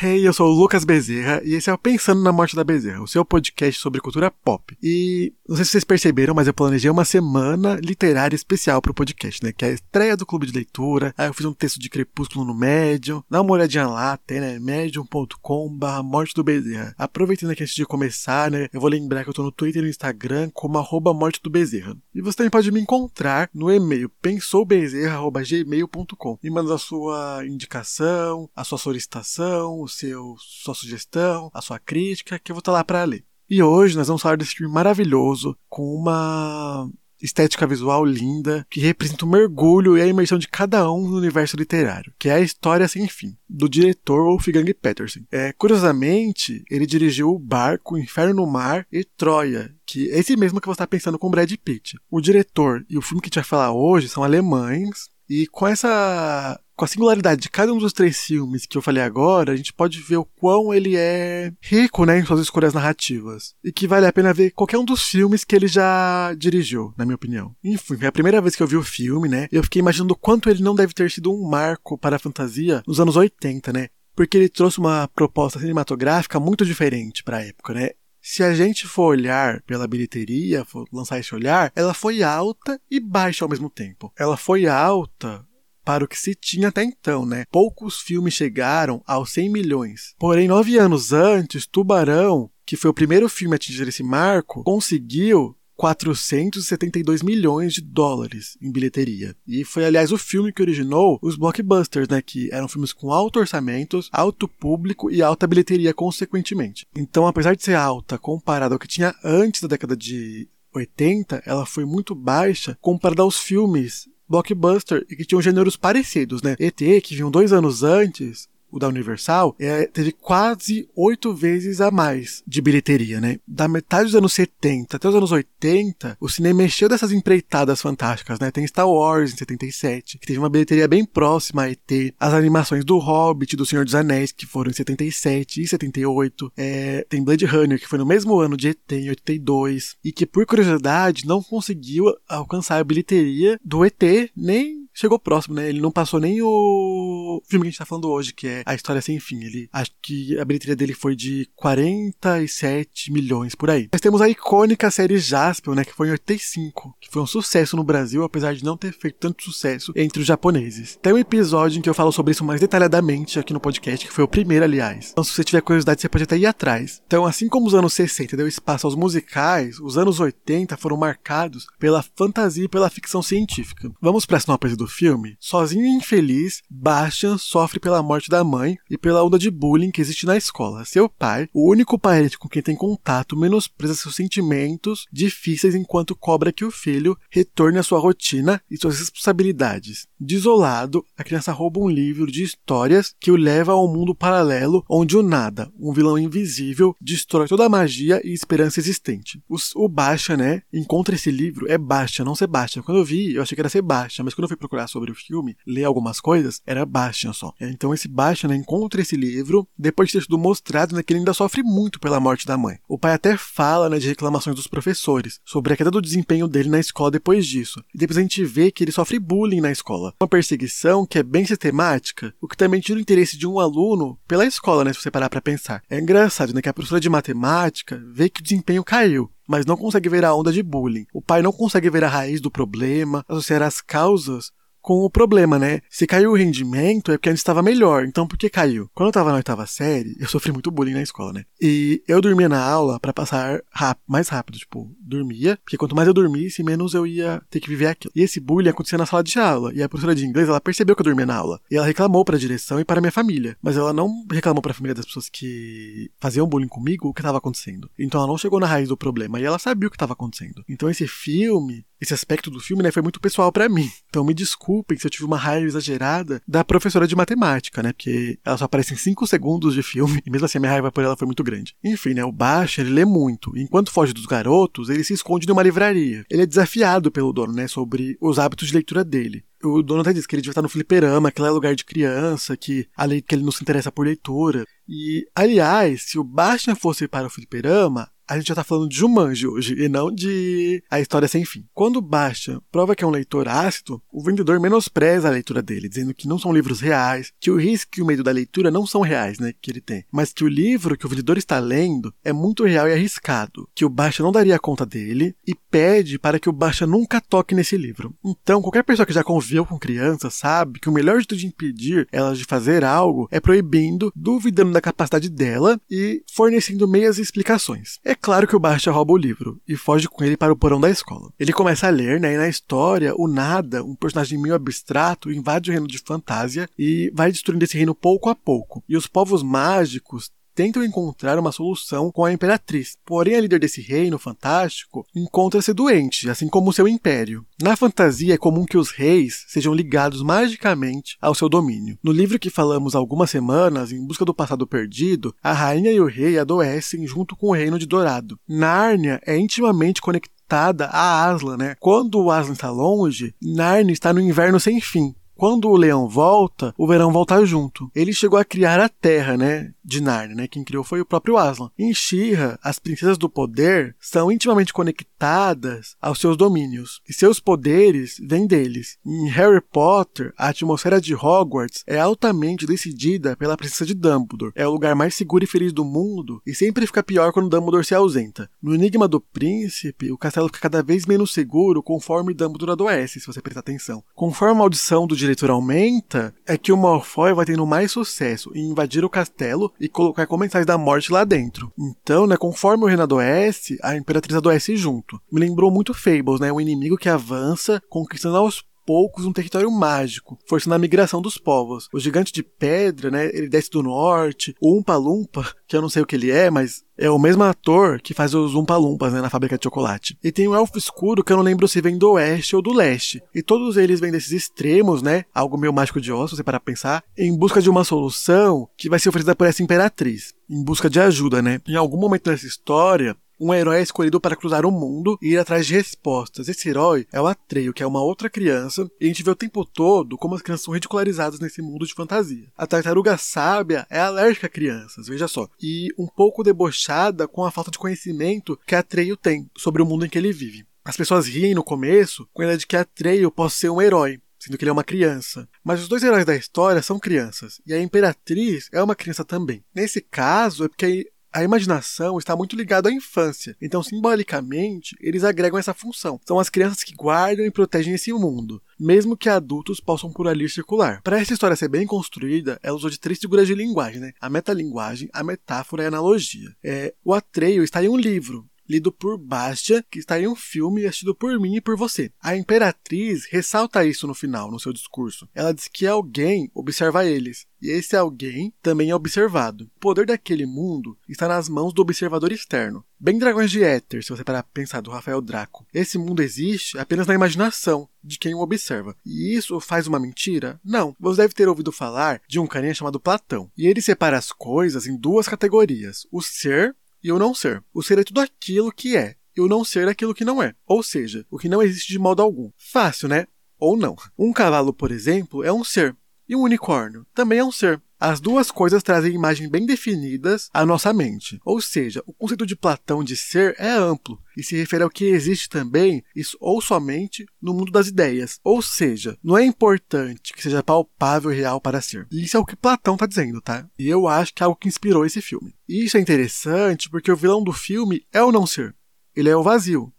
Hey, 0.00 0.24
eu 0.24 0.32
sou 0.32 0.48
o 0.48 0.54
Lucas 0.54 0.84
Bezerra 0.84 1.42
e 1.44 1.54
esse 1.54 1.68
é 1.68 1.72
o 1.72 1.76
Pensando 1.76 2.22
na 2.22 2.30
Morte 2.30 2.54
da 2.54 2.62
Bezerra, 2.62 3.02
o 3.02 3.08
seu 3.08 3.24
podcast 3.24 3.80
sobre 3.80 4.00
cultura 4.00 4.30
pop. 4.30 4.78
E 4.80 5.32
não 5.48 5.56
sei 5.56 5.64
se 5.64 5.72
vocês 5.72 5.82
perceberam, 5.82 6.34
mas 6.34 6.46
eu 6.46 6.54
planejei 6.54 6.88
uma 6.88 7.04
semana 7.04 7.80
literária 7.82 8.36
especial 8.36 8.80
pro 8.80 8.94
podcast, 8.94 9.42
né? 9.42 9.50
Que 9.50 9.64
é 9.64 9.70
a 9.70 9.72
estreia 9.72 10.16
do 10.16 10.24
Clube 10.24 10.46
de 10.46 10.52
Leitura. 10.52 11.12
Aí 11.18 11.26
eu 11.26 11.34
fiz 11.34 11.44
um 11.44 11.52
texto 11.52 11.80
de 11.80 11.88
Crepúsculo 11.88 12.44
no 12.44 12.54
Medium. 12.54 13.24
Dá 13.28 13.40
uma 13.40 13.54
olhadinha 13.54 13.88
lá, 13.88 14.16
tem, 14.18 14.38
né? 14.38 14.60
medium.com.br 14.60 16.02
Morte 16.04 16.32
do 16.32 16.44
Bezerra. 16.44 16.94
Aproveitando 16.96 17.50
aqui 17.50 17.64
antes 17.64 17.74
de 17.74 17.84
começar, 17.84 18.52
né? 18.52 18.68
Eu 18.72 18.80
vou 18.80 18.88
lembrar 18.88 19.24
que 19.24 19.30
eu 19.30 19.34
tô 19.34 19.42
no 19.42 19.50
Twitter 19.50 19.82
e 19.82 19.86
no 19.86 19.90
Instagram 19.90 20.48
como 20.54 20.78
Morte 21.12 21.40
do 21.42 21.50
Bezerra. 21.50 21.96
E 22.14 22.22
você 22.22 22.36
também 22.36 22.50
pode 22.50 22.70
me 22.70 22.80
encontrar 22.80 23.50
no 23.52 23.68
e-mail 23.68 24.08
pensoubezerra.gmail.com 24.22 26.38
e 26.40 26.50
manda 26.50 26.72
a 26.72 26.78
sua 26.78 27.44
indicação, 27.44 28.48
a 28.54 28.62
sua 28.62 28.78
solicitação, 28.78 29.87
seu, 29.88 30.34
sua 30.38 30.74
sugestão, 30.74 31.50
a 31.52 31.60
sua 31.60 31.78
crítica, 31.78 32.38
que 32.38 32.52
eu 32.52 32.54
vou 32.54 32.60
estar 32.60 32.72
lá 32.72 32.84
para 32.84 33.04
ler. 33.04 33.24
E 33.48 33.62
hoje 33.62 33.96
nós 33.96 34.08
vamos 34.08 34.20
falar 34.20 34.36
desse 34.36 34.54
filme 34.54 34.72
maravilhoso, 34.72 35.56
com 35.68 35.94
uma 35.94 36.90
estética 37.20 37.66
visual 37.66 38.04
linda, 38.04 38.66
que 38.70 38.80
representa 38.80 39.24
o 39.24 39.28
mergulho 39.28 39.96
e 39.96 40.02
a 40.02 40.06
imersão 40.06 40.38
de 40.38 40.48
cada 40.48 40.90
um 40.90 41.08
no 41.08 41.16
universo 41.16 41.56
literário, 41.56 42.12
que 42.18 42.28
é 42.28 42.34
a 42.34 42.40
história 42.40 42.86
sem 42.86 43.08
fim, 43.08 43.36
do 43.48 43.68
diretor 43.68 44.22
Wolfgang 44.22 44.72
Petersen. 44.74 45.26
É, 45.30 45.52
curiosamente, 45.52 46.62
ele 46.70 46.86
dirigiu 46.86 47.30
O 47.30 47.38
Barco, 47.38 47.98
Inferno 47.98 48.34
no 48.34 48.46
Mar 48.46 48.86
e 48.92 49.04
Troia, 49.04 49.74
que 49.86 50.10
é 50.10 50.18
esse 50.18 50.36
mesmo 50.36 50.60
que 50.60 50.66
você 50.66 50.74
está 50.74 50.86
pensando 50.86 51.18
com 51.18 51.30
Brad 51.30 51.52
Pitt. 51.64 51.98
O 52.10 52.20
diretor 52.20 52.84
e 52.88 52.96
o 52.96 53.02
filme 53.02 53.20
que 53.20 53.26
a 53.26 53.28
gente 53.30 53.36
vai 53.36 53.44
falar 53.44 53.72
hoje 53.72 54.08
são 54.08 54.22
alemães, 54.22 55.08
e 55.28 55.46
com 55.48 55.66
essa 55.66 56.58
com 56.78 56.84
a 56.84 56.88
singularidade 56.88 57.40
de 57.42 57.50
cada 57.50 57.74
um 57.74 57.78
dos 57.78 57.92
três 57.92 58.20
filmes 58.20 58.64
que 58.64 58.78
eu 58.78 58.82
falei 58.82 59.02
agora, 59.02 59.52
a 59.52 59.56
gente 59.56 59.72
pode 59.72 60.00
ver 60.00 60.16
o 60.16 60.24
quão 60.24 60.72
ele 60.72 60.94
é 60.96 61.52
rico, 61.60 62.04
né, 62.06 62.20
em 62.20 62.24
suas 62.24 62.38
escolhas 62.38 62.72
narrativas. 62.72 63.56
E 63.64 63.72
que 63.72 63.88
vale 63.88 64.06
a 64.06 64.12
pena 64.12 64.32
ver 64.32 64.52
qualquer 64.52 64.78
um 64.78 64.84
dos 64.84 65.02
filmes 65.02 65.42
que 65.42 65.56
ele 65.56 65.66
já 65.66 66.32
dirigiu, 66.38 66.94
na 66.96 67.04
minha 67.04 67.16
opinião. 67.16 67.52
Enfim, 67.64 67.98
é 68.00 68.06
a 68.06 68.12
primeira 68.12 68.40
vez 68.40 68.54
que 68.54 68.62
eu 68.62 68.66
vi 68.66 68.76
o 68.76 68.82
filme, 68.84 69.28
né, 69.28 69.48
eu 69.50 69.64
fiquei 69.64 69.80
imaginando 69.80 70.14
quanto 70.14 70.48
ele 70.48 70.62
não 70.62 70.72
deve 70.72 70.94
ter 70.94 71.10
sido 71.10 71.32
um 71.32 71.50
marco 71.50 71.98
para 71.98 72.14
a 72.14 72.20
fantasia 72.20 72.80
nos 72.86 73.00
anos 73.00 73.16
80, 73.16 73.72
né? 73.72 73.88
Porque 74.14 74.36
ele 74.36 74.48
trouxe 74.48 74.78
uma 74.78 75.08
proposta 75.08 75.58
cinematográfica 75.58 76.38
muito 76.38 76.64
diferente 76.64 77.24
para 77.24 77.38
a 77.38 77.44
época, 77.44 77.74
né? 77.74 77.90
Se 78.20 78.44
a 78.44 78.54
gente 78.54 78.86
for 78.86 79.06
olhar 79.06 79.62
pela 79.62 79.88
bilheteria, 79.88 80.64
for 80.64 80.86
lançar 80.92 81.18
esse 81.18 81.34
olhar, 81.34 81.72
ela 81.74 81.94
foi 81.94 82.22
alta 82.22 82.80
e 82.88 83.00
baixa 83.00 83.44
ao 83.44 83.48
mesmo 83.48 83.68
tempo. 83.68 84.12
Ela 84.16 84.36
foi 84.36 84.66
alta 84.66 85.44
para 85.88 86.04
o 86.04 86.08
que 86.08 86.20
se 86.20 86.34
tinha 86.34 86.68
até 86.68 86.84
então, 86.84 87.24
né? 87.24 87.46
Poucos 87.50 87.98
filmes 87.98 88.34
chegaram 88.34 89.02
aos 89.06 89.30
100 89.30 89.48
milhões. 89.48 90.14
Porém, 90.18 90.46
nove 90.46 90.76
anos 90.76 91.14
antes, 91.14 91.66
Tubarão, 91.66 92.50
que 92.66 92.76
foi 92.76 92.90
o 92.90 92.94
primeiro 92.94 93.26
filme 93.26 93.54
a 93.54 93.56
atingir 93.56 93.88
esse 93.88 94.02
marco, 94.02 94.62
conseguiu 94.64 95.56
472 95.76 97.22
milhões 97.22 97.72
de 97.72 97.80
dólares 97.80 98.58
em 98.60 98.70
bilheteria. 98.70 99.34
E 99.46 99.64
foi, 99.64 99.86
aliás, 99.86 100.12
o 100.12 100.18
filme 100.18 100.52
que 100.52 100.60
originou 100.60 101.18
os 101.22 101.38
blockbusters, 101.38 102.06
né? 102.06 102.20
Que 102.20 102.52
eram 102.52 102.68
filmes 102.68 102.92
com 102.92 103.10
alto 103.10 103.38
orçamentos, 103.38 104.10
alto 104.12 104.46
público 104.46 105.10
e 105.10 105.22
alta 105.22 105.46
bilheteria, 105.46 105.94
consequentemente. 105.94 106.86
Então, 106.94 107.26
apesar 107.26 107.56
de 107.56 107.64
ser 107.64 107.76
alta 107.76 108.18
comparado 108.18 108.74
ao 108.74 108.78
que 108.78 108.86
tinha 108.86 109.14
antes 109.24 109.62
da 109.62 109.68
década 109.68 109.96
de 109.96 110.50
80, 110.74 111.44
ela 111.46 111.64
foi 111.64 111.86
muito 111.86 112.14
baixa 112.14 112.76
comparada 112.78 113.22
aos 113.22 113.38
filmes 113.38 114.06
blockbuster 114.28 115.04
e 115.08 115.16
que 115.16 115.24
tinham 115.24 115.42
gêneros 115.42 115.76
parecidos, 115.76 116.42
né? 116.42 116.56
ET, 116.58 116.76
que 117.02 117.14
vinham 117.14 117.30
dois 117.30 117.52
anos 117.52 117.82
antes, 117.82 118.48
o 118.70 118.78
da 118.78 118.88
Universal, 118.88 119.54
é, 119.58 119.86
teve 119.86 120.12
quase 120.12 120.88
oito 120.94 121.34
vezes 121.34 121.80
a 121.80 121.90
mais 121.90 122.42
de 122.46 122.60
bilheteria, 122.60 123.20
né? 123.20 123.38
Da 123.46 123.68
metade 123.68 124.04
dos 124.04 124.14
anos 124.14 124.32
70 124.32 124.96
até 124.96 125.08
os 125.08 125.14
anos 125.14 125.32
80, 125.32 126.16
o 126.20 126.28
cinema 126.28 126.58
mexeu 126.58 126.88
dessas 126.88 127.12
empreitadas 127.12 127.80
fantásticas, 127.80 128.38
né? 128.38 128.50
Tem 128.50 128.66
Star 128.66 128.88
Wars 128.88 129.32
em 129.32 129.36
77, 129.36 130.18
que 130.18 130.26
teve 130.26 130.38
uma 130.38 130.48
bilheteria 130.48 130.88
bem 130.88 131.04
próxima 131.04 131.62
a 131.62 131.70
ET, 131.70 132.14
as 132.18 132.34
animações 132.34 132.84
do 132.84 132.98
Hobbit, 132.98 133.56
do 133.56 133.64
Senhor 133.64 133.84
dos 133.84 133.94
Anéis, 133.94 134.32
que 134.32 134.46
foram 134.46 134.70
em 134.70 134.74
77 134.74 135.62
e 135.62 135.68
78, 135.68 136.52
é, 136.56 137.06
tem 137.08 137.22
Blade 137.22 137.46
Runner, 137.46 137.78
que 137.78 137.88
foi 137.88 137.98
no 137.98 138.06
mesmo 138.06 138.38
ano 138.40 138.56
de 138.56 138.68
ET, 138.68 138.92
em 138.92 139.08
82, 139.10 139.96
e 140.04 140.12
que 140.12 140.26
por 140.26 140.44
curiosidade 140.44 141.26
não 141.26 141.42
conseguiu 141.42 142.04
alcançar 142.28 142.78
a 142.78 142.84
bilheteria 142.84 143.58
do 143.64 143.84
ET, 143.84 144.02
nem 144.36 144.77
chegou 144.98 145.18
próximo, 145.18 145.54
né? 145.54 145.68
Ele 145.68 145.80
não 145.80 145.92
passou 145.92 146.18
nem 146.18 146.42
o 146.42 147.40
filme 147.46 147.64
que 147.64 147.68
a 147.68 147.70
gente 147.70 147.78
tá 147.78 147.86
falando 147.86 148.10
hoje, 148.10 148.34
que 148.34 148.48
é 148.48 148.62
A 148.66 148.74
História 148.74 149.00
Sem 149.00 149.20
Fim. 149.20 149.44
Ele, 149.44 149.68
acho 149.72 149.92
que 150.02 150.38
a 150.38 150.44
bilheteria 150.44 150.74
dele 150.74 150.92
foi 150.92 151.14
de 151.14 151.48
47 151.54 153.12
milhões 153.12 153.54
por 153.54 153.70
aí. 153.70 153.88
Nós 153.92 154.00
temos 154.00 154.20
a 154.20 154.28
icônica 154.28 154.90
série 154.90 155.18
Jaspion, 155.18 155.74
né? 155.74 155.84
Que 155.84 155.94
foi 155.94 156.08
em 156.08 156.12
85, 156.12 156.96
que 157.00 157.08
foi 157.10 157.22
um 157.22 157.26
sucesso 157.26 157.76
no 157.76 157.84
Brasil, 157.84 158.24
apesar 158.24 158.54
de 158.54 158.64
não 158.64 158.76
ter 158.76 158.92
feito 158.92 159.16
tanto 159.20 159.44
sucesso 159.44 159.92
entre 159.94 160.20
os 160.20 160.26
japoneses. 160.26 160.98
Tem 161.00 161.12
um 161.12 161.18
episódio 161.18 161.78
em 161.78 161.82
que 161.82 161.88
eu 161.88 161.94
falo 161.94 162.10
sobre 162.10 162.32
isso 162.32 162.44
mais 162.44 162.60
detalhadamente 162.60 163.38
aqui 163.38 163.52
no 163.52 163.60
podcast, 163.60 164.04
que 164.04 164.12
foi 164.12 164.24
o 164.24 164.28
primeiro, 164.28 164.64
aliás. 164.64 165.10
Então, 165.12 165.22
se 165.22 165.32
você 165.32 165.44
tiver 165.44 165.60
curiosidade, 165.60 166.00
você 166.00 166.08
pode 166.08 166.24
até 166.24 166.36
ir 166.36 166.46
atrás. 166.46 167.00
Então, 167.06 167.24
assim 167.24 167.48
como 167.48 167.68
os 167.68 167.74
anos 167.74 167.92
60 167.92 168.36
deu 168.36 168.48
espaço 168.48 168.86
aos 168.86 168.96
musicais, 168.96 169.78
os 169.78 169.96
anos 169.96 170.18
80 170.18 170.76
foram 170.76 170.96
marcados 170.96 171.68
pela 171.78 172.04
fantasia 172.16 172.64
e 172.64 172.68
pela 172.68 172.90
ficção 172.90 173.22
científica. 173.22 173.92
Vamos 174.00 174.26
para 174.26 174.38
a 174.38 174.40
sinopse 174.40 174.74
do 174.74 174.87
filme, 174.88 175.36
sozinho 175.38 175.84
e 175.84 175.88
infeliz, 175.88 176.62
Bastian 176.68 177.38
sofre 177.38 177.78
pela 177.78 178.02
morte 178.02 178.28
da 178.28 178.42
mãe 178.42 178.76
e 178.90 178.96
pela 178.96 179.22
onda 179.22 179.38
de 179.38 179.50
bullying 179.50 179.90
que 179.90 180.00
existe 180.00 180.26
na 180.26 180.36
escola. 180.36 180.84
Seu 180.84 181.08
pai, 181.08 181.48
o 181.52 181.70
único 181.70 181.98
parente 181.98 182.38
com 182.38 182.48
quem 182.48 182.62
tem 182.62 182.76
contato, 182.76 183.36
menospreza 183.36 183.94
seus 183.94 184.16
sentimentos 184.16 185.06
difíceis 185.12 185.74
enquanto 185.74 186.16
cobra 186.16 186.52
que 186.52 186.64
o 186.64 186.70
filho 186.70 187.16
retorne 187.30 187.78
à 187.78 187.82
sua 187.82 187.98
rotina 187.98 188.60
e 188.70 188.76
suas 188.76 188.98
responsabilidades. 188.98 190.06
Desolado, 190.18 191.04
a 191.16 191.24
criança 191.24 191.52
rouba 191.52 191.80
um 191.80 191.88
livro 191.88 192.30
de 192.30 192.42
histórias 192.42 193.14
que 193.20 193.30
o 193.30 193.36
leva 193.36 193.72
a 193.72 193.82
um 193.82 193.92
mundo 193.92 194.14
paralelo 194.14 194.84
onde 194.88 195.16
o 195.16 195.22
nada, 195.22 195.70
um 195.78 195.92
vilão 195.92 196.18
invisível, 196.18 196.94
destrói 197.00 197.48
toda 197.48 197.66
a 197.66 197.68
magia 197.68 198.20
e 198.24 198.32
esperança 198.32 198.80
existente. 198.80 199.42
O, 199.48 199.56
o 199.76 199.88
Bastian, 199.88 200.36
né, 200.36 200.62
encontra 200.72 201.14
esse 201.14 201.30
livro, 201.30 201.70
é 201.70 201.76
Bastian, 201.76 202.24
não 202.24 202.34
Sebastian. 202.34 202.82
Quando 202.82 202.98
eu 202.98 203.04
vi, 203.04 203.34
eu 203.34 203.42
achei 203.42 203.54
que 203.54 203.60
era 203.60 203.68
Sebastian, 203.68 204.24
mas 204.24 204.34
quando 204.34 204.44
eu 204.44 204.48
fui 204.48 204.56
procurar 204.56 204.77
procurar 204.78 204.86
sobre 204.86 205.10
o 205.10 205.14
filme, 205.14 205.56
ler 205.66 205.84
algumas 205.84 206.20
coisas, 206.20 206.60
era 206.64 206.86
Bastian 206.86 207.32
só. 207.32 207.52
Então 207.60 207.92
esse 207.92 208.06
Bastian 208.06 208.50
né, 208.50 208.56
encontra 208.56 209.00
esse 209.00 209.16
livro, 209.16 209.66
depois 209.76 210.08
de 210.08 210.18
ter 210.18 210.22
sido 210.22 210.38
mostrado 210.38 210.94
né, 210.94 211.02
que 211.02 211.12
ele 211.12 211.18
ainda 211.18 211.34
sofre 211.34 211.62
muito 211.62 211.98
pela 211.98 212.20
morte 212.20 212.46
da 212.46 212.56
mãe. 212.56 212.78
O 212.88 212.98
pai 212.98 213.12
até 213.12 213.36
fala 213.36 213.88
né, 213.88 213.98
de 213.98 214.08
reclamações 214.08 214.54
dos 214.54 214.66
professores, 214.66 215.40
sobre 215.44 215.72
a 215.72 215.76
queda 215.76 215.90
do 215.90 216.00
desempenho 216.00 216.46
dele 216.46 216.68
na 216.68 216.78
escola 216.78 217.10
depois 217.10 217.46
disso. 217.46 217.82
E 217.94 217.98
depois 217.98 218.18
a 218.18 218.22
gente 218.22 218.44
vê 218.44 218.70
que 218.70 218.84
ele 218.84 218.92
sofre 218.92 219.18
bullying 219.18 219.60
na 219.60 219.72
escola. 219.72 220.14
Uma 220.20 220.28
perseguição 220.28 221.06
que 221.06 221.18
é 221.18 221.22
bem 221.22 221.44
sistemática, 221.44 222.32
o 222.40 222.46
que 222.46 222.56
também 222.56 222.80
tira 222.80 222.98
o 222.98 223.02
interesse 223.02 223.36
de 223.36 223.46
um 223.46 223.58
aluno 223.58 224.18
pela 224.28 224.46
escola, 224.46 224.84
né, 224.84 224.92
se 224.92 225.00
você 225.00 225.10
parar 225.10 225.28
pra 225.28 225.40
pensar. 225.40 225.82
É 225.90 225.98
engraçado, 225.98 226.54
né, 226.54 226.62
que 226.62 226.68
a 226.68 226.74
professora 226.74 227.00
de 227.00 227.08
matemática 227.08 228.00
vê 228.12 228.28
que 228.28 228.40
o 228.40 228.44
desempenho 228.44 228.84
caiu, 228.84 229.30
mas 229.48 229.64
não 229.64 229.78
consegue 229.78 230.10
ver 230.10 230.24
a 230.26 230.34
onda 230.34 230.52
de 230.52 230.62
bullying. 230.62 231.06
O 231.12 231.22
pai 231.22 231.40
não 231.40 231.50
consegue 231.50 231.88
ver 231.88 232.04
a 232.04 232.08
raiz 232.08 232.38
do 232.38 232.50
problema, 232.50 233.24
associar 233.26 233.62
as 233.62 233.80
causas 233.80 234.52
com 234.88 235.04
o 235.04 235.10
problema, 235.10 235.58
né? 235.58 235.82
Se 235.90 236.06
caiu 236.06 236.30
o 236.30 236.34
rendimento 236.34 237.12
é 237.12 237.18
porque 237.18 237.28
antes 237.28 237.40
estava 237.40 237.60
melhor. 237.60 238.06
Então 238.06 238.26
por 238.26 238.38
que 238.38 238.48
caiu? 238.48 238.88
Quando 238.94 239.08
eu 239.08 239.12
tava 239.12 239.28
na 239.28 239.36
oitava 239.36 239.66
série, 239.66 240.16
eu 240.18 240.26
sofri 240.26 240.50
muito 240.50 240.70
bullying 240.70 240.94
na 240.94 241.02
escola, 241.02 241.30
né? 241.34 241.44
E 241.60 242.02
eu 242.08 242.22
dormia 242.22 242.48
na 242.48 242.64
aula 242.64 242.98
para 242.98 243.12
passar 243.12 243.60
mais 244.06 244.30
rápido, 244.30 244.56
tipo, 244.56 244.90
dormia, 244.98 245.58
porque 245.62 245.76
quanto 245.76 245.94
mais 245.94 246.08
eu 246.08 246.14
dormisse, 246.14 246.62
menos 246.62 246.94
eu 246.94 247.06
ia 247.06 247.42
ter 247.50 247.60
que 247.60 247.68
viver 247.68 247.88
aquilo. 247.88 248.10
E 248.16 248.22
esse 248.22 248.40
bullying 248.40 248.70
acontecia 248.70 248.96
na 248.96 249.04
sala 249.04 249.22
de 249.22 249.38
aula. 249.38 249.74
E 249.74 249.82
a 249.82 249.88
professora 249.90 250.14
de 250.14 250.24
inglês, 250.24 250.48
ela 250.48 250.58
percebeu 250.58 250.96
que 250.96 251.02
eu 251.02 251.04
dormia 251.04 251.26
na 251.26 251.36
aula. 251.36 251.60
E 251.70 251.76
ela 251.76 251.84
reclamou 251.84 252.24
para 252.24 252.36
a 252.36 252.40
direção 252.40 252.80
e 252.80 252.84
para 252.84 253.02
minha 253.02 253.12
família. 253.12 253.58
Mas 253.60 253.76
ela 253.76 253.92
não 253.92 254.24
reclamou 254.32 254.62
para 254.62 254.70
a 254.70 254.74
família 254.74 254.94
das 254.94 255.04
pessoas 255.04 255.28
que 255.28 256.10
faziam 256.18 256.48
bullying 256.48 256.66
comigo 256.66 257.08
o 257.08 257.12
que 257.12 257.20
estava 257.20 257.36
acontecendo. 257.36 257.90
Então 257.98 258.22
ela 258.22 258.28
não 258.28 258.38
chegou 258.38 258.58
na 258.58 258.66
raiz 258.66 258.88
do 258.88 258.96
problema 258.96 259.38
e 259.38 259.44
ela 259.44 259.58
sabia 259.58 259.86
o 259.86 259.90
que 259.90 259.96
estava 259.96 260.14
acontecendo. 260.14 260.64
Então 260.66 260.88
esse 260.88 261.06
filme 261.06 261.84
esse 262.00 262.14
aspecto 262.14 262.50
do 262.50 262.60
filme, 262.60 262.82
né, 262.82 262.92
foi 262.92 263.02
muito 263.02 263.20
pessoal 263.20 263.50
para 263.50 263.68
mim. 263.68 263.90
Então 264.08 264.24
me 264.24 264.32
desculpem 264.78 264.98
se 264.98 265.06
eu 265.06 265.10
tive 265.10 265.24
uma 265.24 265.36
raiva 265.36 265.66
exagerada 265.66 266.40
da 266.46 266.64
professora 266.64 267.06
de 267.06 267.16
matemática, 267.16 267.82
né, 267.82 267.92
porque 267.92 268.38
ela 268.44 268.56
só 268.56 268.64
aparece 268.64 268.94
em 268.94 268.96
5 268.96 269.26
segundos 269.26 269.74
de 269.74 269.82
filme 269.82 270.22
e 270.26 270.30
mesmo 270.30 270.44
assim 270.44 270.58
a 270.58 270.60
minha 270.60 270.72
raiva 270.72 270.92
por 270.92 271.04
ela 271.04 271.16
foi 271.16 271.26
muito 271.26 271.42
grande. 271.42 271.74
Enfim, 271.84 272.14
né, 272.14 272.24
o 272.24 272.32
Baixa, 272.32 272.80
ele 272.80 272.90
lê 272.90 273.04
muito. 273.04 273.56
Enquanto 273.56 273.90
foge 273.90 274.12
dos 274.12 274.26
garotos, 274.26 274.88
ele 274.88 275.04
se 275.04 275.12
esconde 275.12 275.46
numa 275.46 275.62
livraria. 275.62 276.24
Ele 276.30 276.42
é 276.42 276.46
desafiado 276.46 277.10
pelo 277.10 277.32
dono, 277.32 277.52
né, 277.52 277.66
sobre 277.66 278.16
os 278.20 278.38
hábitos 278.38 278.68
de 278.68 278.74
leitura 278.74 279.04
dele. 279.04 279.44
O 279.62 279.82
dono 279.82 280.02
até 280.02 280.12
diz 280.12 280.24
que 280.24 280.36
ele 280.36 280.42
devia 280.42 280.52
estar 280.52 280.62
no 280.62 280.68
fliperama, 280.68 281.32
que 281.32 281.42
lá 281.42 281.48
é 281.48 281.50
lugar 281.50 281.74
de 281.74 281.84
criança, 281.84 282.56
que 282.56 282.86
a 282.96 283.04
lei 283.04 283.20
que 283.20 283.34
ele 283.34 283.42
não 283.42 283.50
se 283.50 283.62
interessa 283.62 283.90
por 283.90 284.06
leitura. 284.06 284.64
E, 284.88 285.28
aliás, 285.34 286.02
se 286.04 286.18
o 286.18 286.24
Bastian 286.24 286.74
fosse 286.74 287.06
para 287.06 287.26
o 287.26 287.30
fliperama, 287.30 288.10
a 288.28 288.36
gente 288.36 288.48
já 288.48 288.54
tá 288.54 288.62
falando 288.62 288.90
de 288.90 288.96
Jumanji 288.96 289.46
hoje, 289.46 289.74
e 289.82 289.88
não 289.88 290.14
de 290.14 290.82
A 290.90 291.00
História 291.00 291.26
Sem 291.26 291.46
Fim. 291.46 291.64
Quando 291.72 292.02
Bastian 292.02 292.60
prova 292.70 292.94
que 292.94 293.02
é 293.02 293.06
um 293.06 293.10
leitor 293.10 293.48
ácido, 293.48 294.02
o 294.12 294.22
vendedor 294.22 294.60
menospreza 294.60 295.28
a 295.28 295.30
leitura 295.30 295.62
dele, 295.62 295.88
dizendo 295.88 296.12
que 296.12 296.28
não 296.28 296.38
são 296.38 296.52
livros 296.52 296.80
reais, 296.80 297.32
que 297.40 297.50
o 297.50 297.56
risco 297.56 297.92
e 297.96 298.02
o 298.02 298.06
medo 298.06 298.22
da 298.22 298.30
leitura 298.30 298.70
não 298.70 298.86
são 298.86 299.00
reais, 299.00 299.38
né, 299.38 299.54
que 299.62 299.70
ele 299.70 299.80
tem, 299.80 300.04
mas 300.12 300.32
que 300.32 300.44
o 300.44 300.48
livro 300.48 300.96
que 300.96 301.06
o 301.06 301.08
vendedor 301.08 301.38
está 301.38 301.58
lendo 301.58 302.12
é 302.22 302.30
muito 302.30 302.64
real 302.64 302.86
e 302.86 302.92
arriscado, 302.92 303.66
que 303.74 303.84
o 303.84 303.88
Bastian 303.88 304.24
não 304.24 304.32
daria 304.32 304.58
conta 304.58 304.84
dele 304.84 305.34
e 305.46 305.54
pede 305.70 306.18
para 306.18 306.38
que 306.38 306.50
o 306.50 306.52
Bastian 306.52 306.88
nunca 306.88 307.22
toque 307.22 307.54
nesse 307.54 307.78
livro. 307.78 308.14
Então, 308.22 308.60
qualquer 308.60 308.84
pessoa 308.84 309.06
que 309.06 309.12
já 309.12 309.24
conviveu 309.24 309.64
com 309.64 309.78
crianças 309.78 310.34
sabe 310.34 310.80
que 310.80 310.88
o 310.90 310.92
melhor 310.92 311.16
jeito 311.16 311.36
de 311.36 311.46
impedir 311.46 312.06
elas 312.12 312.36
de 312.36 312.44
fazer 312.44 312.84
algo 312.84 313.26
é 313.30 313.40
proibindo, 313.40 314.12
duvidando 314.14 314.70
da 314.78 314.80
capacidade 314.80 315.28
dela 315.28 315.80
e 315.90 316.22
fornecendo 316.32 316.88
meias 316.88 317.18
explicações. 317.18 317.98
É 318.04 318.14
claro 318.14 318.46
que 318.46 318.56
o 318.56 318.60
Bastia 318.60 318.92
rouba 318.92 319.12
o 319.12 319.16
livro 319.16 319.60
e 319.66 319.76
foge 319.76 320.08
com 320.08 320.24
ele 320.24 320.36
para 320.36 320.52
o 320.52 320.56
porão 320.56 320.80
da 320.80 320.88
escola. 320.88 321.30
Ele 321.38 321.52
começa 321.52 321.86
a 321.86 321.90
ler, 321.90 322.20
né? 322.20 322.34
E 322.34 322.36
na 322.36 322.48
história, 322.48 323.14
o 323.16 323.26
Nada, 323.26 323.84
um 323.84 323.94
personagem 323.94 324.40
meio 324.40 324.54
abstrato, 324.54 325.30
invade 325.30 325.70
o 325.70 325.72
reino 325.72 325.88
de 325.88 325.98
fantasia 325.98 326.68
e 326.78 327.12
vai 327.14 327.30
destruindo 327.30 327.64
esse 327.64 327.76
reino 327.76 327.94
pouco 327.94 328.28
a 328.28 328.34
pouco. 328.34 328.82
E 328.88 328.96
os 328.96 329.06
povos 329.06 329.42
mágicos 329.42 330.30
tentam 330.58 330.82
encontrar 330.82 331.38
uma 331.38 331.52
solução 331.52 332.10
com 332.10 332.24
a 332.24 332.32
Imperatriz. 332.32 332.98
Porém, 333.06 333.36
a 333.36 333.40
líder 333.40 333.60
desse 333.60 333.80
reino 333.80 334.18
fantástico 334.18 335.06
encontra-se 335.14 335.72
doente, 335.72 336.28
assim 336.28 336.48
como 336.48 336.72
seu 336.72 336.88
império. 336.88 337.46
Na 337.62 337.76
fantasia 337.76 338.34
é 338.34 338.36
comum 338.36 338.64
que 338.64 338.76
os 338.76 338.90
reis 338.90 339.44
sejam 339.46 339.72
ligados 339.72 340.20
magicamente 340.20 341.16
ao 341.22 341.32
seu 341.32 341.48
domínio. 341.48 341.96
No 342.02 342.10
livro 342.10 342.40
que 342.40 342.50
falamos 342.50 342.96
há 342.96 342.98
algumas 342.98 343.30
semanas, 343.30 343.92
Em 343.92 344.04
Busca 344.04 344.24
do 344.24 344.34
Passado 344.34 344.66
Perdido, 344.66 345.32
a 345.40 345.52
rainha 345.52 345.92
e 345.92 346.00
o 346.00 346.08
rei 346.08 346.36
adoecem 346.36 347.06
junto 347.06 347.36
com 347.36 347.50
o 347.50 347.54
reino 347.54 347.78
de 347.78 347.86
Dourado. 347.86 348.36
Nárnia 348.48 349.20
é 349.24 349.38
intimamente 349.38 350.00
conectada 350.00 350.86
a 350.86 351.30
Aslan, 351.30 351.56
né? 351.56 351.76
Quando 351.78 352.20
o 352.20 352.32
Aslan 352.32 352.54
está 352.54 352.68
longe, 352.68 353.32
Nárnia 353.40 353.92
está 353.92 354.12
no 354.12 354.20
inverno 354.20 354.58
sem 354.58 354.80
fim. 354.80 355.14
Quando 355.38 355.68
o 355.68 355.76
leão 355.76 356.08
volta, 356.08 356.74
o 356.76 356.84
verão 356.84 357.12
volta 357.12 357.46
junto. 357.46 357.88
Ele 357.94 358.12
chegou 358.12 358.36
a 358.36 358.44
criar 358.44 358.80
a 358.80 358.88
Terra, 358.88 359.36
né? 359.36 359.72
De 359.84 360.02
Narnia, 360.02 360.34
né? 360.34 360.48
Quem 360.48 360.64
criou 360.64 360.82
foi 360.82 361.00
o 361.00 361.06
próprio 361.06 361.36
Aslan. 361.36 361.70
Em 361.78 361.94
Shira, 361.94 362.58
as 362.60 362.80
princesas 362.80 363.16
do 363.16 363.30
poder 363.30 363.94
são 364.00 364.32
intimamente 364.32 364.72
conectadas 364.72 365.96
aos 366.02 366.18
seus 366.18 366.36
domínios, 366.36 367.00
e 367.08 367.12
seus 367.12 367.38
poderes 367.38 368.16
vêm 368.20 368.48
deles. 368.48 368.98
Em 369.06 369.28
Harry 369.28 369.60
Potter, 369.60 370.34
a 370.36 370.48
atmosfera 370.48 371.00
de 371.00 371.14
Hogwarts 371.14 371.84
é 371.86 372.00
altamente 372.00 372.66
decidida 372.66 373.36
pela 373.36 373.56
presença 373.56 373.86
de 373.86 373.94
Dumbledore. 373.94 374.52
É 374.56 374.66
o 374.66 374.72
lugar 374.72 374.96
mais 374.96 375.14
seguro 375.14 375.44
e 375.44 375.46
feliz 375.46 375.72
do 375.72 375.84
mundo, 375.84 376.42
e 376.44 376.52
sempre 376.52 376.84
fica 376.84 377.00
pior 377.00 377.32
quando 377.32 377.48
Dumbledore 377.48 377.84
se 377.84 377.94
ausenta. 377.94 378.50
No 378.60 378.74
Enigma 378.74 379.06
do 379.06 379.20
Príncipe, 379.20 380.10
o 380.10 380.18
castelo 380.18 380.48
fica 380.48 380.58
cada 380.58 380.82
vez 380.82 381.06
menos 381.06 381.32
seguro 381.32 381.80
conforme 381.80 382.34
Dumbledore 382.34 382.72
adoece, 382.72 383.20
se 383.20 383.26
você 383.28 383.40
prestar 383.40 383.60
atenção. 383.60 384.02
Conforme 384.16 384.54
a 384.54 384.58
maldição 384.58 385.06
do 385.06 385.14
diretor 385.28 385.50
aumenta, 385.50 386.34
é 386.46 386.56
que 386.56 386.72
o 386.72 386.76
Malfoy 386.76 387.32
vai 387.34 387.44
tendo 387.44 387.66
mais 387.66 387.92
sucesso 387.92 388.50
em 388.54 388.70
invadir 388.70 389.04
o 389.04 389.10
castelo 389.10 389.72
e 389.78 389.88
colocar 389.88 390.26
comensais 390.26 390.64
da 390.64 390.78
morte 390.78 391.12
lá 391.12 391.24
dentro. 391.24 391.72
Então, 391.78 392.26
né, 392.26 392.36
conforme 392.36 392.84
o 392.84 392.86
reino 392.86 393.02
adoece, 393.02 393.78
a 393.82 393.96
Imperatriz 393.96 394.36
adoece 394.36 394.76
junto. 394.76 395.20
Me 395.30 395.40
lembrou 395.40 395.70
muito 395.70 395.92
Fables, 395.92 396.40
né, 396.40 396.52
um 396.52 396.60
inimigo 396.60 396.96
que 396.96 397.08
avança, 397.08 397.82
conquistando 397.88 398.36
aos 398.36 398.62
poucos 398.88 399.26
um 399.26 399.34
território 399.34 399.70
mágico, 399.70 400.38
forçando 400.46 400.74
a 400.74 400.78
migração 400.78 401.20
dos 401.20 401.36
povos. 401.36 401.90
O 401.92 402.00
gigante 402.00 402.32
de 402.32 402.42
pedra, 402.42 403.10
né, 403.10 403.26
ele 403.34 403.46
desce 403.46 403.68
do 403.68 403.82
norte, 403.82 404.54
o 404.58 404.78
Umpa 404.78 404.96
Lumpa, 404.96 405.46
que 405.66 405.76
eu 405.76 405.82
não 405.82 405.90
sei 405.90 406.00
o 406.00 406.06
que 406.06 406.16
ele 406.16 406.30
é, 406.30 406.48
mas 406.48 406.82
é 406.96 407.10
o 407.10 407.18
mesmo 407.18 407.42
ator 407.42 408.00
que 408.00 408.14
faz 408.14 408.34
os 408.34 408.54
Umpa 408.54 408.78
Lumpas, 408.78 409.12
né, 409.12 409.20
na 409.20 409.28
fábrica 409.28 409.58
de 409.58 409.64
chocolate. 409.64 410.16
E 410.24 410.32
tem 410.32 410.48
o 410.48 410.54
Elfo 410.54 410.78
Escuro, 410.78 411.22
que 411.22 411.30
eu 411.30 411.36
não 411.36 411.44
lembro 411.44 411.68
se 411.68 411.82
vem 411.82 411.98
do 411.98 412.12
oeste 412.12 412.56
ou 412.56 412.62
do 412.62 412.72
leste. 412.72 413.22
E 413.34 413.42
todos 413.42 413.76
eles 413.76 414.00
vêm 414.00 414.10
desses 414.10 414.32
extremos, 414.32 415.02
né, 415.02 415.26
algo 415.34 415.58
meio 415.58 415.72
mágico 415.72 416.00
de 416.00 416.10
osso, 416.10 416.34
você 416.34 416.42
para 416.42 416.58
pensar, 416.58 417.04
em 417.14 417.36
busca 417.36 417.60
de 417.60 417.68
uma 417.68 417.84
solução 417.84 418.70
que 418.74 418.88
vai 418.88 418.98
ser 418.98 419.10
oferecida 419.10 419.36
por 419.36 419.46
essa 419.46 419.62
imperatriz. 419.62 420.32
Em 420.48 420.64
busca 420.64 420.88
de 420.88 420.98
ajuda, 420.98 421.42
né. 421.42 421.60
Em 421.68 421.76
algum 421.76 421.98
momento 421.98 422.30
dessa 422.30 422.46
história, 422.46 423.14
um 423.40 423.54
herói 423.54 423.78
é 423.78 423.82
escolhido 423.82 424.20
para 424.20 424.36
cruzar 424.36 424.66
o 424.66 424.70
mundo 424.70 425.18
e 425.22 425.30
ir 425.30 425.38
atrás 425.38 425.66
de 425.66 425.74
respostas. 425.74 426.48
Esse 426.48 426.68
herói 426.68 427.06
é 427.12 427.20
o 427.20 427.26
Atreio, 427.26 427.72
que 427.72 427.82
é 427.82 427.86
uma 427.86 428.02
outra 428.02 428.28
criança, 428.28 428.90
e 429.00 429.04
a 429.04 429.08
gente 429.08 429.22
vê 429.22 429.30
o 429.30 429.36
tempo 429.36 429.64
todo 429.64 430.18
como 430.18 430.34
as 430.34 430.42
crianças 430.42 430.64
são 430.64 430.74
ridicularizadas 430.74 431.40
nesse 431.40 431.62
mundo 431.62 431.86
de 431.86 431.94
fantasia. 431.94 432.50
A 432.56 432.66
tartaruga 432.66 433.16
sábia 433.16 433.86
é 433.90 434.00
alérgica 434.00 434.46
a 434.46 434.50
crianças, 434.50 435.06
veja 435.08 435.28
só, 435.28 435.48
e 435.60 435.88
um 435.98 436.06
pouco 436.06 436.42
debochada 436.42 437.28
com 437.28 437.44
a 437.44 437.50
falta 437.50 437.70
de 437.70 437.78
conhecimento 437.78 438.58
que 438.66 438.74
Atreio 438.74 439.16
tem 439.16 439.48
sobre 439.56 439.82
o 439.82 439.86
mundo 439.86 440.04
em 440.04 440.08
que 440.08 440.18
ele 440.18 440.32
vive. 440.32 440.66
As 440.84 440.96
pessoas 440.96 441.26
riem 441.26 441.54
no 441.54 441.62
começo 441.62 442.28
com 442.32 442.42
a 442.42 442.44
ideia 442.46 442.58
de 442.58 442.66
que 442.66 442.76
Atreio 442.76 443.30
possa 443.30 443.56
ser 443.56 443.70
um 443.70 443.80
herói, 443.80 444.20
sendo 444.38 444.56
que 444.56 444.64
ele 444.64 444.70
é 444.70 444.72
uma 444.72 444.84
criança. 444.84 445.48
Mas 445.62 445.82
os 445.82 445.88
dois 445.88 446.02
heróis 446.02 446.24
da 446.24 446.34
história 446.34 446.80
são 446.82 446.98
crianças, 446.98 447.60
e 447.66 447.74
a 447.74 447.80
Imperatriz 447.80 448.68
é 448.72 448.82
uma 448.82 448.94
criança 448.94 449.24
também. 449.24 449.62
Nesse 449.74 450.00
caso, 450.00 450.64
é 450.64 450.68
porque 450.68 451.10
a 451.32 451.42
imaginação 451.42 452.18
está 452.18 452.36
muito 452.36 452.56
ligada 452.56 452.88
à 452.88 452.92
infância, 452.92 453.56
então 453.60 453.82
simbolicamente 453.82 454.96
eles 455.00 455.24
agregam 455.24 455.58
essa 455.58 455.74
função. 455.74 456.20
São 456.26 456.38
as 456.38 456.48
crianças 456.48 456.82
que 456.82 456.94
guardam 456.94 457.44
e 457.44 457.50
protegem 457.50 457.94
esse 457.94 458.12
mundo, 458.12 458.62
mesmo 458.78 459.16
que 459.16 459.28
adultos 459.28 459.80
possam 459.80 460.10
por 460.10 460.26
ali 460.26 460.48
circular. 460.48 461.00
Para 461.02 461.18
essa 461.18 461.32
história 461.32 461.56
ser 461.56 461.68
bem 461.68 461.86
construída, 461.86 462.58
ela 462.62 462.76
usou 462.76 462.90
de 462.90 462.98
três 462.98 463.18
figuras 463.18 463.46
de 463.46 463.54
linguagem, 463.54 464.00
né? 464.00 464.12
A 464.20 464.30
metalinguagem, 464.30 465.08
a 465.12 465.22
metáfora 465.22 465.82
e 465.82 465.84
a 465.86 465.88
analogia. 465.88 466.54
É, 466.62 466.94
o 467.04 467.12
Atreio 467.12 467.62
está 467.62 467.82
em 467.82 467.88
um 467.88 467.96
livro, 467.96 468.46
lido 468.68 468.92
por 468.92 469.16
Bastia, 469.16 469.84
que 469.90 469.98
está 469.98 470.20
em 470.20 470.28
um 470.28 470.36
filme 470.36 470.84
assistido 470.84 471.14
por 471.14 471.38
mim 471.40 471.56
e 471.56 471.60
por 471.60 471.76
você. 471.76 472.10
A 472.20 472.36
Imperatriz 472.36 473.26
ressalta 473.30 473.84
isso 473.84 474.06
no 474.06 474.14
final, 474.14 474.50
no 474.50 474.60
seu 474.60 474.72
discurso. 474.72 475.28
Ela 475.34 475.54
diz 475.54 475.68
que 475.68 475.86
alguém 475.86 476.50
observa 476.54 477.06
eles, 477.06 477.46
e 477.60 477.70
esse 477.70 477.96
alguém 477.96 478.52
também 478.62 478.90
é 478.90 478.94
observado. 478.94 479.64
O 479.76 479.80
poder 479.80 480.06
daquele 480.06 480.46
mundo 480.46 480.96
está 481.08 481.26
nas 481.26 481.48
mãos 481.48 481.72
do 481.72 481.82
observador 481.82 482.30
externo. 482.30 482.84
Bem 483.00 483.18
Dragões 483.18 483.50
de 483.50 483.62
Éter, 483.62 484.02
se 484.02 484.10
você 484.10 484.22
parar 484.22 484.42
pra 484.42 484.52
pensar, 484.52 484.80
do 484.80 484.90
Rafael 484.90 485.20
Draco. 485.20 485.66
Esse 485.72 485.98
mundo 485.98 486.22
existe 486.22 486.78
apenas 486.78 487.06
na 487.06 487.14
imaginação 487.14 487.88
de 488.02 488.18
quem 488.18 488.34
o 488.34 488.40
observa. 488.40 488.96
E 489.04 489.36
isso 489.36 489.58
faz 489.60 489.86
uma 489.86 490.00
mentira? 490.00 490.60
Não. 490.64 490.96
Você 490.98 491.22
deve 491.22 491.34
ter 491.34 491.48
ouvido 491.48 491.72
falar 491.72 492.20
de 492.28 492.38
um 492.38 492.46
carinha 492.46 492.74
chamado 492.74 493.00
Platão. 493.00 493.50
E 493.56 493.66
ele 493.66 493.82
separa 493.82 494.16
as 494.16 494.32
coisas 494.32 494.86
em 494.86 494.96
duas 494.96 495.28
categorias: 495.28 496.06
o 496.10 496.22
ser 496.22 496.76
e 497.02 497.12
o 497.12 497.18
não 497.18 497.34
ser. 497.34 497.62
O 497.72 497.82
ser 497.82 497.98
é 497.98 498.04
tudo 498.04 498.20
aquilo 498.20 498.72
que 498.72 498.96
é, 498.96 499.16
e 499.36 499.40
o 499.40 499.48
não 499.48 499.64
ser 499.64 499.86
é 499.86 499.90
aquilo 499.90 500.14
que 500.14 500.24
não 500.24 500.42
é. 500.42 500.54
Ou 500.66 500.82
seja, 500.82 501.24
o 501.30 501.38
que 501.38 501.48
não 501.48 501.62
existe 501.62 501.92
de 501.92 501.98
modo 501.98 502.22
algum. 502.22 502.50
Fácil, 502.56 503.08
né? 503.08 503.26
Ou 503.58 503.76
não. 503.76 503.96
Um 504.18 504.32
cavalo, 504.32 504.72
por 504.72 504.90
exemplo, 504.90 505.44
é 505.44 505.52
um 505.52 505.62
ser. 505.62 505.96
E 506.28 506.34
um 506.34 506.42
unicórnio 506.42 507.06
também 507.14 507.38
é 507.38 507.44
um 507.44 507.52
ser. 507.52 507.80
As 508.00 508.20
duas 508.20 508.50
coisas 508.50 508.82
trazem 508.82 509.12
imagens 509.12 509.50
bem 509.50 509.66
definidas 509.66 510.48
à 510.54 510.64
nossa 510.64 510.92
mente. 510.92 511.40
Ou 511.44 511.60
seja, 511.60 512.00
o 512.06 512.12
conceito 512.12 512.46
de 512.46 512.54
Platão 512.54 513.02
de 513.02 513.16
ser 513.16 513.56
é 513.58 513.70
amplo 513.70 514.22
e 514.36 514.42
se 514.42 514.56
refere 514.56 514.84
ao 514.84 514.90
que 514.90 515.06
existe 515.06 515.48
também, 515.48 516.04
ou 516.38 516.60
somente, 516.60 517.26
no 517.42 517.52
mundo 517.52 517.72
das 517.72 517.88
ideias. 517.88 518.38
Ou 518.44 518.62
seja, 518.62 519.18
não 519.22 519.36
é 519.36 519.44
importante 519.44 520.32
que 520.32 520.42
seja 520.42 520.62
palpável 520.62 521.32
e 521.32 521.36
real 521.36 521.60
para 521.60 521.80
ser. 521.80 522.06
Isso 522.12 522.36
é 522.36 522.40
o 522.40 522.44
que 522.44 522.54
Platão 522.54 522.94
está 522.94 523.04
dizendo, 523.04 523.40
tá? 523.40 523.68
E 523.76 523.88
eu 523.88 524.06
acho 524.06 524.32
que 524.32 524.44
é 524.44 524.46
algo 524.46 524.58
que 524.58 524.68
inspirou 524.68 525.04
esse 525.04 525.20
filme. 525.20 525.52
E 525.68 525.84
isso 525.84 525.96
é 525.96 526.00
interessante 526.00 526.88
porque 526.88 527.10
o 527.10 527.16
vilão 527.16 527.42
do 527.42 527.52
filme 527.52 528.06
é 528.12 528.22
o 528.22 528.30
não 528.30 528.46
ser. 528.46 528.76
Ele 529.16 529.28
é 529.28 529.36
o 529.36 529.42
vazio. 529.42 529.92